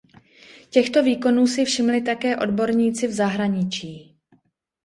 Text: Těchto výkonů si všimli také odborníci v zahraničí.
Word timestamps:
Těchto 0.69 1.03
výkonů 1.03 1.47
si 1.47 1.65
všimli 1.65 2.01
také 2.01 2.37
odborníci 2.37 3.07
v 3.07 3.11
zahraničí. 3.11 4.15